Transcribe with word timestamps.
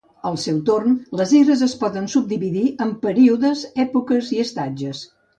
Al 0.27 0.37
seu 0.43 0.55
torn, 0.67 0.93
les 1.17 1.33
eres 1.39 1.59
es 1.65 1.75
poden 1.83 2.07
subdividir 2.13 2.63
en 2.85 2.93
períodes, 3.03 3.61
èpoques 3.85 4.31
i 4.37 4.41
estatges. 4.45 5.03